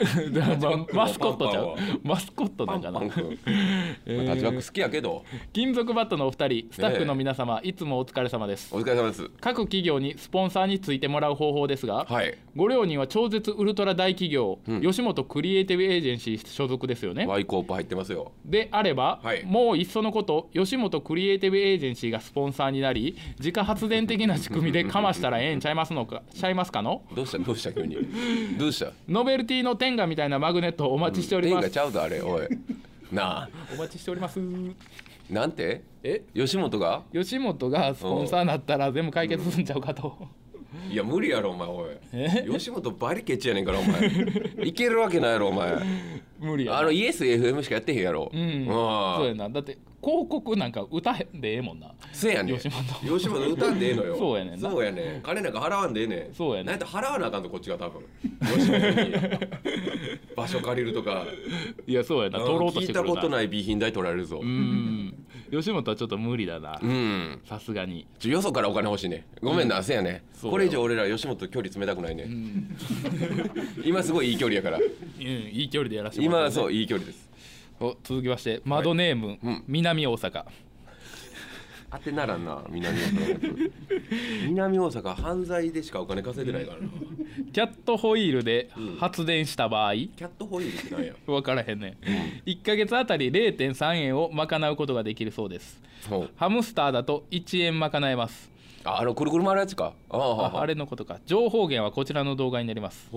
[0.92, 5.24] ママスコットちゃうパンパンはマスコットなんかなパン君まあタッチバック好きやけど。
[5.52, 8.74] 金属バットのお二人スタッフの皆様、いつもお疲れ様です。
[8.74, 9.28] お疲れ様です。
[9.40, 12.36] 各企業にスポンサーについてもらう方法ですが、はい。
[12.56, 17.26] ご両人は超絶ウルトラ大企業、吉本クリエイティブエージェンシー所属ですよね。
[17.26, 18.32] ワイコープ入ってますよ。
[18.44, 19.44] であれば、はい。
[19.44, 27.02] もういっそのこと吉本クリエイティブエージェンシーがスポンサーになり自家発電的な仕組みでかましたらええんちゃいますのかちゃいますかの？
[27.14, 27.38] どうした？
[27.38, 27.72] どうした？
[27.72, 27.96] 急に。
[28.58, 28.92] どうした？
[29.08, 32.48] ノベルティの天下みたいなマグネットをお待ちしております、天がちゃうぞあれおい。
[33.12, 33.48] なあ。
[33.72, 34.40] お待ちしております。
[35.30, 35.82] なんて？
[36.02, 36.22] え？
[36.34, 37.02] 吉本が？
[37.12, 40.28] 吉本がスポンサーになったら全部解決するんちゃうかと、
[40.90, 41.96] いや無理やろお前おい。
[42.12, 42.46] え？
[42.50, 44.10] 吉本バリケチやねんからお前。
[44.68, 45.74] いけるわけないやろお前。
[46.38, 46.78] 無理やな。
[46.80, 48.30] あのイエス FM しかやってへんやろ。
[48.32, 49.48] うんそうやな。
[49.48, 51.90] だって広告なんか歌へんでええもんな。
[52.12, 52.56] せやねん。
[52.56, 53.18] 吉本。
[53.18, 54.16] 吉本歌んでええのよ。
[54.16, 54.70] そうやねんな。
[54.70, 55.22] そうやねん。
[55.22, 56.34] 金なんか払わんでええねん。
[56.34, 56.76] そうやねんな。
[56.76, 58.02] ん払わなあかんとこっちが多分。
[58.54, 58.78] 吉本
[59.08, 59.14] に。
[60.36, 61.26] 場所借りるとか。
[61.86, 62.40] いやそうやな。
[62.40, 63.08] 取ろうと聞いしてくるな。
[63.08, 64.38] たことない備品代取られるぞ。
[64.42, 65.14] うん
[65.50, 66.78] 吉本はちょっと無理だな。
[66.82, 67.40] うん。
[67.46, 68.06] さすがに。
[68.18, 69.26] ちょよそからお金欲しいね。
[69.42, 70.22] ごめんな、せやね。
[70.32, 70.52] そうよ。
[70.52, 72.26] これ以上俺ら吉本と距離詰めたくないね、
[73.84, 74.78] 今すごいいい距離やから。
[74.78, 77.28] うんいい距離でやらせてもらって、今そういい距離です。
[77.80, 78.60] お続きまして。
[78.64, 79.64] 窓ネーム、うん。
[79.66, 80.44] 南大阪
[81.90, 83.14] 当てならんな南大阪。
[83.14, 83.72] のやつ
[84.46, 86.88] 南大阪犯罪でしかお金稼いでないからな。
[87.52, 91.14] キャットホイールで発電した場合、キャットホイールってなんや？
[91.26, 91.96] 分からへんね、
[92.44, 95.80] 1ヶ月あたり0.3円を賄うことができるそうです。
[96.36, 98.50] ハムスターだと1円賄えます。
[98.84, 99.94] ああのくるくる回るやつか？
[100.10, 101.20] ああれのことか。
[101.26, 103.08] 情報源はこちらの動画になります。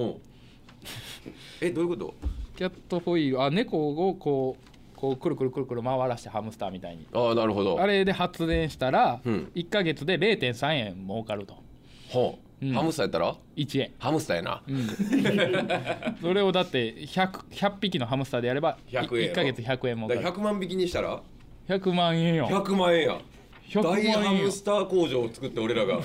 [1.59, 2.13] えどういうこと？
[2.55, 4.63] キャットホイールあ猫をこう
[5.01, 7.07] こうくるくるくるくる回らしてハムスターみたいに。
[7.11, 7.81] ああなるほど。
[7.81, 9.51] あれで発電したらうん。
[9.55, 11.57] 1ヶ月で0.3円儲かると。
[12.09, 12.65] ほう。
[12.67, 12.71] ん。
[12.71, 14.61] ハムスターやったら？1円ハムスターやな、
[16.21, 21.23] それをだって 100, 100匹のハムスターでやれば100円やろ1ヶ月100円もだから100万匹にしたら
[21.67, 22.47] ？100万円よ。
[22.47, 23.21] 100万円や。
[23.69, 24.19] 100万大円よ。
[24.19, 25.95] ハムスター工場を作って俺らが。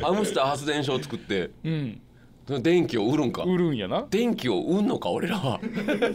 [0.00, 1.50] ハムスター発電所を作って。
[1.64, 2.00] うん
[2.60, 3.42] 電気を売るんか。
[3.44, 4.06] 売るんやな。
[4.10, 5.60] 電気を売んのか俺らは。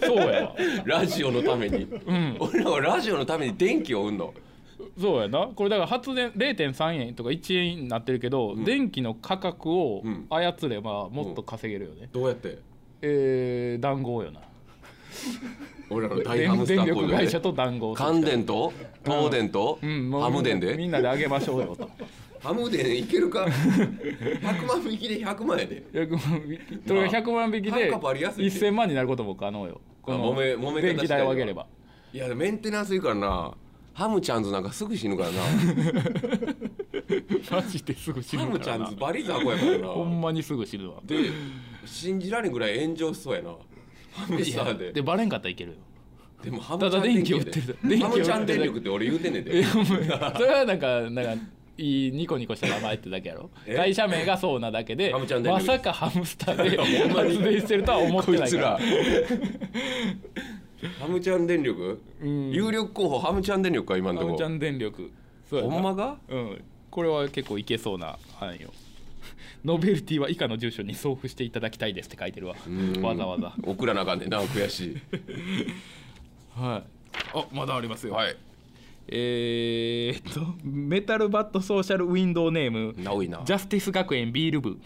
[0.05, 0.55] そうやわ。
[0.85, 1.87] ラジオのために、
[2.39, 4.33] 俺らはラジオのために電気を売んの。
[4.99, 5.47] そうやな。
[5.55, 10.27] これだから発電0.3円とか1円になってるけど、電気の価格をうん。
[10.29, 12.59] 操ればもっと稼げるよね、どうやって？
[13.01, 14.41] えー、談合よな。
[15.89, 17.13] 俺らの大ハム電電スター工場で。
[17.13, 18.71] 力会社と談合乾電と
[19.03, 20.11] 東電とうん。
[20.11, 21.89] ハム電みでんなであげましょうよと
[22.41, 25.83] ハム電いけるか？100万匹で100万やで。
[25.91, 29.81] 100万匹それが100万匹で単価バリ安いって1000万になることも可能よ。
[30.01, 30.35] この
[30.81, 31.67] 電気代を上げれば。
[32.13, 33.53] いやメンテナンスいいからな。
[33.93, 35.35] ハムちゃんズなんかすぐ死ぬからな。
[37.51, 38.85] マジですぐ死ハぬからな。
[38.85, 39.87] ムちゃんズバリ雑魚やからな。
[39.89, 41.01] ほんまにすぐ死ぬわ。
[41.03, 41.31] で
[41.85, 43.49] 信じられんぐらい炎上しそうやな。
[44.13, 44.93] ハムスターで。
[44.93, 45.77] でバレんかったらいけるよ。
[46.41, 51.43] でもハムちゃん電力って俺言うてんねんえでそれはなんかなんか
[51.81, 53.49] ニコニコした名前ってだけやろ。
[53.65, 53.75] え？
[53.75, 58.63] 会社名がそうなだけでま力さかハムスターで発電してるとは思ってないから。
[58.63, 58.79] ら。
[60.99, 62.01] ハムちゃん電力？
[62.21, 62.51] うん。
[62.51, 64.27] 有力候補ハムちゃん電力か今のとこ。
[64.27, 65.11] ハムちゃん電力。
[65.49, 66.61] ほんまがうん。
[66.91, 68.71] これは結構いけそうな範囲よ
[69.63, 72.55] ノベルティは以下の住所に送付していただきたいですって書いてるわ。
[72.67, 73.01] うん。
[73.01, 73.53] わざわざ。
[73.63, 74.97] 送らなあかんねんな悔しい。
[76.59, 76.83] はい。
[77.33, 78.35] あまだありますよ、はい
[79.11, 83.41] えー、っとメタルバットソーシャルウィンドウネームなおいな。
[83.43, 84.77] ジャスティス学園ビール部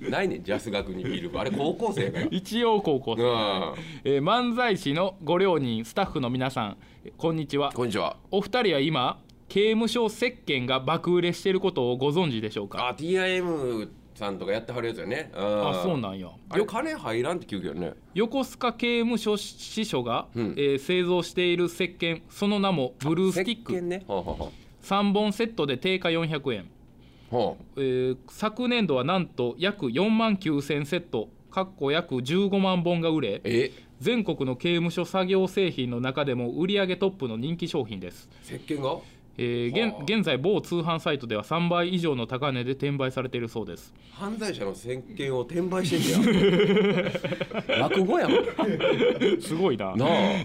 [0.00, 3.74] ないねんジャス学にビール部あれ高校生やから一応高校生、うん。
[4.04, 6.76] えー漫才師のご両人スタッフの皆さん。
[7.04, 7.72] えこんにちは。
[7.72, 8.16] こんにちは。
[8.30, 12.88] お二人は今刑務所石鹸が爆売れしていることをご存知でしょうか？
[12.88, 15.30] あ TIM さんとかやってはるやつよね。
[15.34, 16.28] ああそうなんや。
[16.50, 17.92] あれ金入らんって聞くけどね。
[18.14, 20.54] 横須賀刑務所支所が、うん。
[20.56, 23.72] えー製造している石鹸その名もブルースティック。
[23.72, 24.04] 石鹸ね。
[24.06, 24.52] ほうほうほ
[24.82, 26.66] 3本セットで定価400円、う
[27.30, 33.70] ほえー昨年度はなんと約4万9000セットかっこ約15万本が売れうえ？
[34.00, 38.96] 全国の刑務所作業製品の中でも売上トップの人気商品です、石鹸が？
[39.38, 40.04] えー現はあ。
[40.04, 43.94] 現在某通販サイトでは3倍以上の高値で転売されているそうです。
[44.12, 47.12] 犯罪者の石鹸を転売してんね
[47.68, 48.30] や 落語やん。
[49.40, 49.94] すごいな。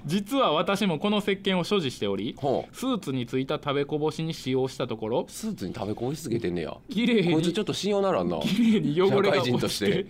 [0.06, 2.36] 実は私もこの石鹸を所持しており
[2.72, 6.78] スーツについた食べこぼしに使用したところスーツに食べこぼしつけてんねや。
[6.90, 8.40] 綺麗にこいつちょっと信用ならんな。
[8.40, 10.06] 綺麗に汚れが社会人と落ちして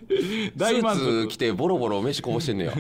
[0.56, 2.74] 大満ーツ着足てボロボロ飯こぼしてんねや。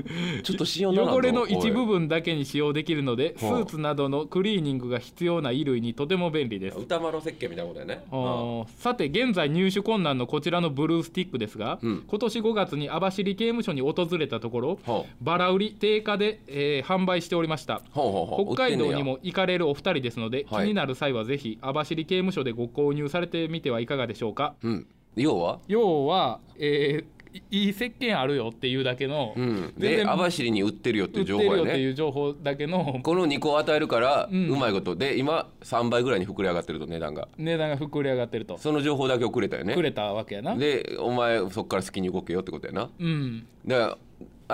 [0.43, 3.61] ちょっと信用ならんぞ汚れの一部分だけに使用できるのでスはあ。
[3.61, 6.77] ーツなどのクリーニングが必要な衣類にとても便利です。
[6.77, 8.03] 歌丸石鹸みたいなことやね。
[8.11, 8.67] あー。
[8.77, 12.03] さて現在入手困難のこちらのブルースティックですが、うん。
[12.07, 17.75] 今年5月に網走刑務所に訪れたところほバラ売り定価で、えー販売しておりました。
[17.75, 18.55] うほうほうほう。
[18.55, 20.65] 北海道にも行かれるお二人ですので、はい。
[20.65, 24.43] 気になる際はぜひ網走刑務所でご購入されてみてはいかがでしょうか？
[24.43, 24.87] やうん。
[25.15, 25.59] 要は？
[25.67, 29.73] 要は、えーいいい石鹸あるよっていうだけの、うん。
[29.77, 31.57] で網走に売ってるよっていう情報やね。
[31.57, 34.49] よっていう情報だけのこの2個を与えるからうん。
[34.49, 34.95] うまいこと。
[34.95, 37.27] で今3倍ぐらいに膨れ上がってると値段が。
[37.37, 38.57] 値段が膨れ上がってると。
[38.57, 39.73] その情報だけをくれたよね。
[39.73, 40.55] くれたわけやな。
[40.55, 42.89] でお前そっから好きに動けよってことやな。
[42.99, 43.47] うん。
[43.65, 43.97] だから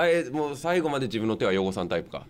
[0.01, 2.25] あれもう最後まで自分の手は汚さんタイプか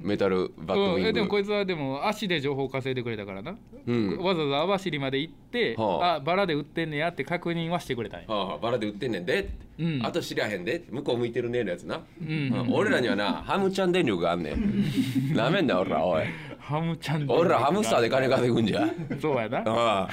[0.00, 1.08] メタルバットウうん、ィング。
[1.08, 3.54] えでもこいつはでも足で情報を稼いでくれたからな、
[3.86, 4.18] うん。
[4.18, 6.14] わざわざ網走まで行って、はあ。
[6.14, 10.00] あバラで売ってんねやって確認はしてくれたんや、はあはあバラで売ってんねんでうん。
[10.04, 12.00] あと知りゃへんで向こう向いてるねのやつな。
[12.20, 12.52] うん。
[12.52, 15.34] うん俺らにはなハムちゃん電力があんねん。
[15.34, 16.24] なめんな俺らおい。
[16.58, 18.88] ハムちゃん俺らハムスターで金稼ぐんじゃ。
[19.20, 19.58] そうやな。
[19.58, 20.08] あ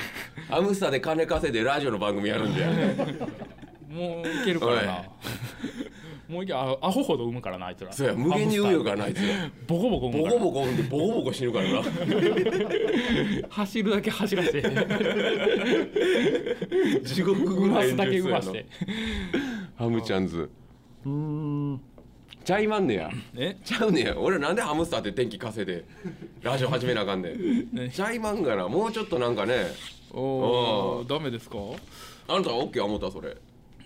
[0.49, 0.53] あ。
[0.53, 2.67] ハムスターで金稼いでラジオの番組やるんじゃ。
[3.91, 5.03] もういけるからな
[6.31, 7.91] もういけあアホほど産むからなあいつら。
[7.91, 9.19] そうや無限に産むよからなあいつ
[9.67, 10.39] ボコボコ産むボから。
[10.39, 11.81] コボコ産んでボコボコ死ぬからな。
[13.49, 14.61] 走るだけ走らせ。
[14.61, 14.61] て
[17.03, 18.65] 地獄ぐらますだけ産ましして。
[19.75, 20.49] ハムちゃんズ。
[22.45, 23.11] ちゃいまんねや。
[23.35, 23.57] え？
[23.63, 24.17] ちゃうねや。
[24.17, 25.83] 俺なんでハムスターって電気稼いで
[26.41, 27.67] ラジオ始めなあかんねん。
[27.73, 28.69] ねちゃいまんがな。
[28.69, 29.67] もうちょっとなんかね。
[30.13, 31.57] おおおダメですか？
[32.27, 33.29] あなたは OK 思ったそれ。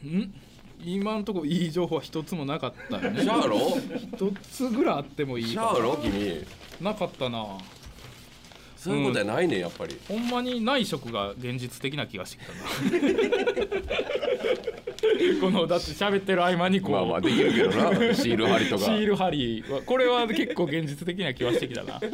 [0.07, 0.33] ん？
[0.83, 3.21] 今んとこいい情報は一つもなかったよね。
[3.21, 3.57] シャーロ
[3.97, 6.45] 一つぐらいあってもいいシかャーロ君。
[6.81, 7.57] なかったな。
[8.75, 9.59] そういうことはないねん。
[9.61, 9.97] やっぱり。
[10.07, 12.59] ほんまに内職が現実的な気がしてきたな。
[15.41, 18.13] このだって喋ってる合間にこう、まあまあできるけどな。
[18.13, 18.85] シール貼りとか。
[18.85, 19.81] シール貼りは。
[19.81, 21.99] これは結構現実的な気はしてきたな。
[21.99, 22.07] な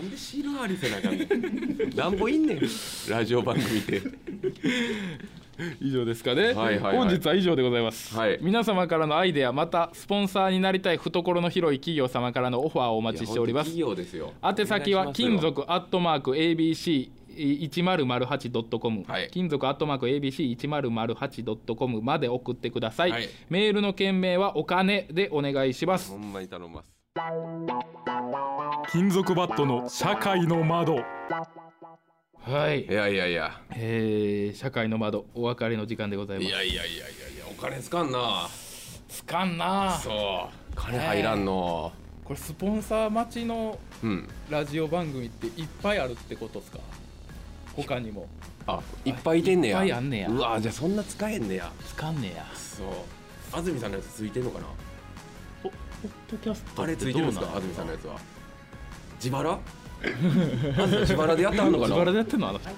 [0.00, 1.96] んでシール貼りせなあかんねん。
[1.96, 2.60] なんぼいんねん。
[3.08, 4.02] ラジオ番組って
[5.80, 6.96] 以上ですかね、はいはいはい。
[6.96, 8.38] 本日は以上でございます、はい。
[8.40, 13.70] 皆様からのアイデアまたスポンサーになりたい懐の広い企業様からのオファーをお待ちしております。
[13.70, 14.32] いや本当企業ですよ。
[14.42, 19.28] 宛先は金属アットマーク ABC 1008.com、はい。
[19.30, 23.28] 金属アットマーク ABC1008.com まで送ってください、はい。
[23.50, 26.10] メールの件名はお金でお願いします。
[26.10, 26.90] ほんまに頼みます。
[28.90, 30.98] 金属バットの社会の窓
[32.46, 32.84] はい。
[32.86, 33.60] いやいやいや。
[33.74, 36.48] えー、社会の窓お別れの時間でございます。
[36.48, 38.48] いやいやいやいやいやお金つかんな。
[39.08, 39.98] つかんな。
[40.00, 40.72] そう。
[40.76, 41.92] 金入らんの。
[42.24, 44.28] これスポンサー待ちのうん。
[44.48, 46.78] ラジオ番組っていっぱいあるってことですか？
[47.74, 48.28] 他にも。
[48.68, 49.82] あいっぱいいてんねや。
[49.82, 50.28] いっぱいあんねや。
[50.28, 51.72] うわじゃあそんな使えんねや。
[51.84, 52.46] つかんねや。
[52.54, 52.86] そう。
[53.56, 54.66] 安住さんのやつついてんのかな？
[55.64, 55.72] ポッ
[56.30, 57.56] ドキャストあれついてるんですか？
[57.56, 58.16] 安住さんのやつは。
[59.20, 59.58] 自腹？
[60.76, 62.68] 安 住自腹でやってはんのか自腹なでやってんのあの人。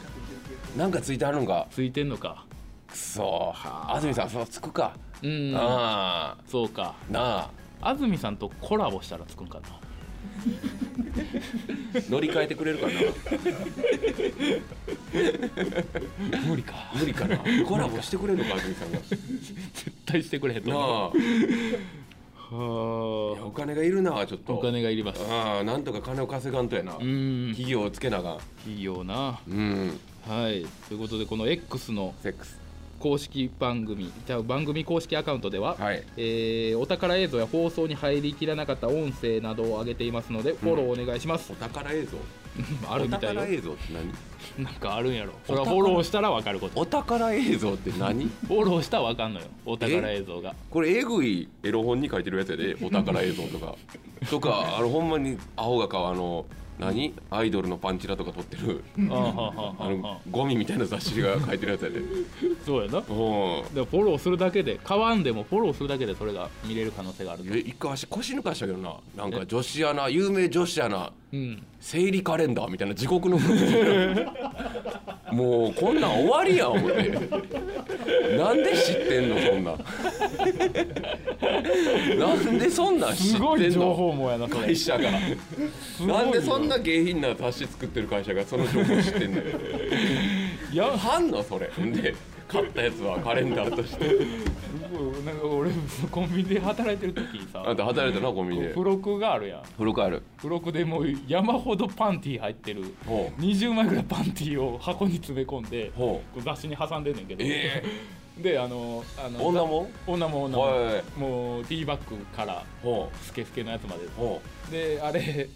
[0.76, 1.66] なんかついてはるんか？
[1.70, 2.44] ついてんのか。
[2.88, 3.52] くそ
[3.94, 4.92] 安住さんそうつくか。
[5.22, 5.52] うん。
[5.56, 6.36] あ。
[6.46, 6.94] そうか。
[7.10, 7.38] あな
[7.80, 7.90] あ。
[7.90, 9.68] 安住さんとコラボしたらつくんかな？
[12.08, 12.92] 乗り換えてくれるかな？
[16.46, 16.74] 無理か。
[16.94, 17.38] 無理かな。
[17.66, 18.98] コラボしてくれるのか安住さんが。
[19.00, 21.12] 絶対してくれへんとな思う。
[21.14, 21.18] あ。
[21.18, 21.80] いやは
[22.50, 24.54] お金がいるなちょっと。
[24.54, 25.22] あお金がいります。
[25.30, 26.96] ああなんとか金を稼がんとやな。
[26.98, 27.48] うん。
[27.50, 28.70] 企業をつけなあかん。
[28.70, 29.40] いいよな。
[29.48, 29.98] うん。
[30.26, 30.66] はい。
[30.88, 32.58] ということでこの X のセックス
[32.98, 36.02] 公式番組じゃあ番組公式アカウントでは、はい。
[36.16, 41.52] えーお宝映像や放送に入りきらなかった音声などを上げていますのでフォローお願いします。
[41.52, 42.16] お、宝映像？
[42.88, 43.40] あるみたいよ。
[43.40, 44.64] お宝映像って何？
[44.64, 45.32] なんかあるんやろ。
[45.46, 46.80] それはフォローしたら分かること。
[46.80, 48.26] お宝映像って何？
[48.26, 49.46] フォローしたら分かんのよ。
[49.64, 50.54] お宝映像が。
[50.70, 53.74] これえぐいエロ本に書いてるやつやでお宝映像とか。
[54.30, 56.46] とかあのほんまにアホが買うあの
[56.78, 57.12] 何？
[57.30, 58.84] アイドルのパンチラとか撮ってる。
[60.30, 62.00] ゴミみたいな雑誌が書いてるやつやで。
[62.64, 62.98] そうやな。
[62.98, 63.04] うん。
[63.04, 68.94] でフォローするだけで買わんでもフォローするだけでそれが見れる可能性があるとえ一回足腰抜かしたけどな。
[69.16, 71.62] なんか女子アナ有名女子アナうん。
[71.80, 73.38] 生理カレンダーみたいな地獄の
[75.30, 77.10] もうこんなん終わりやん思って
[78.36, 79.72] なんで知ってんのそんな。
[79.74, 79.78] ん
[82.18, 85.10] なんでそんなん知ってんのすごい情報網やなそれ会社が
[86.06, 89.42] なんでそんな下品な雑誌作ってる会社がその情報知ってんの
[90.72, 91.68] やはんのそれ。
[91.84, 92.14] んで
[92.48, 94.08] 買ったやつはカレンダーとして。
[94.08, 95.70] すごいなんか俺
[96.10, 98.68] コンビニで働いてる時さあんた働いたなコンビニで。
[98.70, 99.62] 付録があるやん。
[99.64, 100.22] 付録ある。
[100.38, 103.40] 付録でもう山ほどパンティー入ってるほう。
[103.40, 107.84] 20枚ぐらいパンティーを箱に詰め込んでほこう雑誌に挟んでんねんけど、え
[108.38, 109.90] であのあの女も？
[110.06, 113.96] 女も女も、はいもうティーバッグからほスケスケのやつま
[114.70, 114.96] で。
[114.96, 115.48] であれ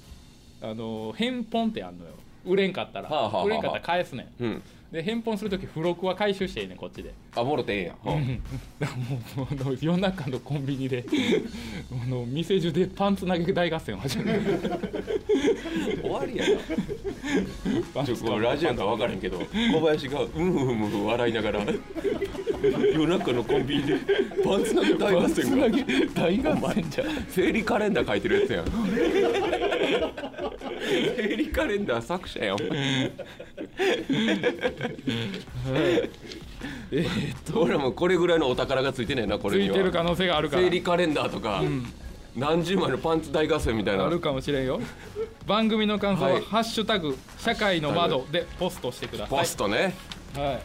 [0.61, 2.11] あの返本ってあんのよ。
[2.45, 4.45] 売れんかったら、はあはあはあ売れんかったら返すねん。
[4.45, 7.15] ううんで返本する時付録は回収していいねんこっちで。
[7.35, 7.97] あもろてええやん。
[7.97, 8.21] ほう
[8.79, 8.99] だから
[9.43, 11.03] もうあの夜中のコンビニで
[11.91, 14.41] あの店中でパンツ投げ大合戦を始める。
[16.03, 16.45] 終わりや
[17.95, 18.05] な。
[18.05, 21.65] ちょこれラジオやから分からへんけど小林がうんうんうん笑いながら
[22.95, 23.97] 夜中のコンビニで
[24.45, 25.69] パンツ投げ大合戦が。
[26.15, 26.91] 大合戦。
[26.91, 28.65] じゃん生理カレンダー書いてるやつやん。
[31.17, 32.59] 生理カレンダー作者やん
[36.93, 39.77] えーっと俺らもこれぐらいのお宝がついてねえなこつれには。
[39.77, 40.63] いてる可能性があるから。
[40.63, 41.63] 生理カレンダーとか、
[42.37, 44.81] 何十枚のパンツ大合戦みたいなあるかもしれんよ。
[45.47, 46.43] 番組の感想は「はい。
[46.43, 49.39] ハッシュタグ社会の窓」でポストしてください。
[49.39, 49.95] ポストね。
[50.37, 50.45] はい。
[50.45, 50.63] はい。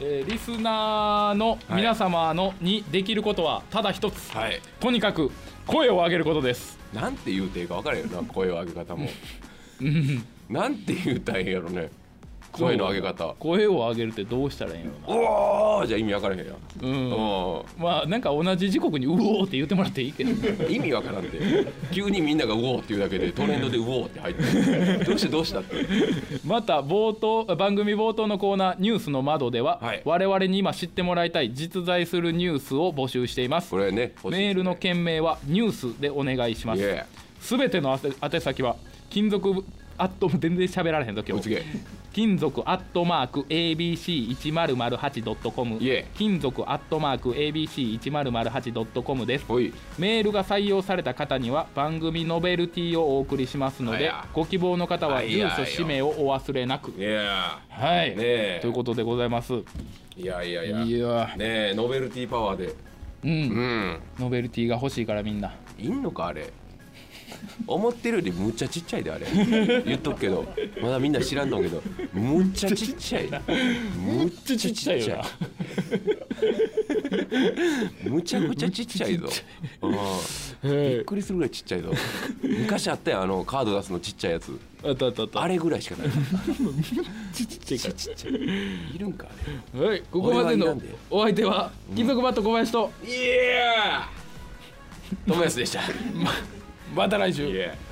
[0.00, 4.60] えーリスナーの皆様のにできることはただ一つ、はい。
[4.80, 5.30] とにかく
[5.66, 6.78] 声を上げることです。
[6.92, 9.08] なんて言うていいか分からへんよな声の上げ方も。
[10.48, 11.90] なんて言うたらやろね
[12.58, 13.34] 声の上げ方。
[13.38, 17.10] 声を上げるってどうしたらいいんやろおおじゃ意味分からへんやうん。
[17.10, 20.30] うまあなんか同じ時刻に「うおー」って言ってもらっていいけど。
[20.30, 20.34] ん
[20.70, 21.38] 意味わからんて
[21.92, 24.98] 急にみんなが「うおー」って言うだけでトレンドで「うおー」って入って。
[25.00, 25.74] るどうしてどうしたって。
[26.46, 30.02] また冒頭番組冒頭のコーナー「ニュースの窓」では、はい。
[30.04, 33.70] 我々に今知ってもらいたい実在するニュースを募集しています。
[33.70, 34.12] これねね。
[34.24, 36.82] メールの件名は「ニュース」でお願いします。
[37.40, 38.76] すべての宛宛先は
[39.10, 39.64] 金属
[39.98, 41.58] アット全然喋られへんぞ今日
[42.12, 49.44] 金属アットマーク ABC1008.com いえ金属アットマーク ABC1008.com です。
[49.98, 56.92] メールが採用された方には番組ノベルティをお送りしますのでご希望の方は住所氏名をお忘れなく。
[56.92, 57.60] は
[58.04, 58.60] い、ねえ。
[58.62, 59.54] ということでございます。
[60.16, 60.82] いやいやいや。
[60.82, 61.34] いや。
[61.36, 62.74] ねえノベルティパワーで。
[63.24, 63.98] うん、うん。
[64.20, 65.52] ノベルティが欲しいからみんな。
[65.78, 66.52] いんのかあれ
[67.66, 69.26] 思ってるよりむっちゃちっちゃいであれ。
[69.84, 70.44] 言っとくけど。
[70.82, 71.82] まだみんな知らんと思うけど。
[72.12, 73.28] むっちゃちっちゃい。
[73.96, 75.00] むっちゃちっちゃい
[78.08, 79.28] むちゃくちゃちっちゃいぞ。
[79.82, 80.70] うん。
[80.70, 81.92] びっくりするぐらいちっちゃいぞ。
[82.42, 84.58] 昔あったよあのカード出すのちっちゃいやつ。
[84.84, 85.42] あったあったあった。
[85.42, 86.08] あれぐらいしかない。
[87.32, 87.94] ちっちゃいから。
[87.94, 88.34] ちっちゃい。
[88.34, 89.26] いるんか
[89.74, 90.78] あはいここまでの
[91.10, 92.92] お相手は金属バット小林と。
[93.04, 94.24] れいやー。
[95.26, 95.80] 友安でした
[96.94, 97.46] また来週。
[97.48, 97.83] Yeah